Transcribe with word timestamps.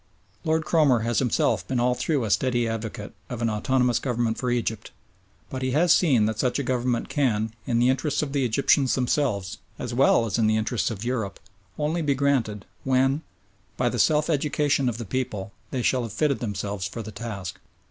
Lord 0.43 0.65
Cromer 0.65 1.01
has 1.01 1.19
himself 1.19 1.67
been 1.67 1.79
all 1.79 1.93
through 1.93 2.23
a 2.23 2.31
steady 2.31 2.67
advocate 2.67 3.13
of 3.29 3.39
an 3.43 3.51
autonomous 3.51 3.99
government 3.99 4.35
for 4.39 4.49
Egypt, 4.49 4.89
but 5.51 5.61
he 5.61 5.73
has 5.73 5.93
seen 5.93 6.25
that 6.25 6.39
such 6.39 6.57
a 6.57 6.63
government 6.63 7.07
can, 7.07 7.53
in 7.67 7.77
the 7.77 7.87
interests 7.89 8.23
of 8.23 8.31
the 8.33 8.43
Egyptians 8.43 8.95
themselves, 8.95 9.59
as 9.77 9.93
well 9.93 10.25
as 10.25 10.39
in 10.39 10.47
the 10.47 10.57
interests 10.57 10.89
of 10.89 11.05
Europe, 11.05 11.39
only 11.77 12.01
be 12.01 12.15
granted 12.15 12.65
when, 12.83 13.21
by 13.77 13.89
the 13.89 13.99
self 13.99 14.27
education 14.27 14.89
of 14.89 14.97
the 14.97 15.05
people, 15.05 15.51
they 15.69 15.83
shall 15.83 16.01
have 16.01 16.13
fitted 16.13 16.39
themselves 16.39 16.87
for 16.87 17.03
the 17.03 17.11
task. 17.11 17.59